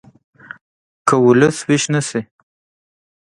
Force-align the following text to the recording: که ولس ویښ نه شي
که 1.07 1.15
ولس 1.27 1.57
ویښ 1.67 1.83
نه 1.93 2.01
شي 2.07 2.21